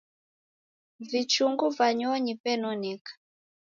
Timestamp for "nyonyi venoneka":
1.99-3.11